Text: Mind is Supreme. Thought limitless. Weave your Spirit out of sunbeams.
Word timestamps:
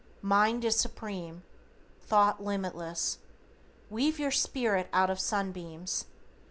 Mind 0.23 0.65
is 0.65 0.75
Supreme. 0.77 1.43
Thought 2.01 2.43
limitless. 2.43 3.19
Weave 3.91 4.17
your 4.17 4.31
Spirit 4.31 4.89
out 4.91 5.11
of 5.11 5.19
sunbeams. 5.19 6.05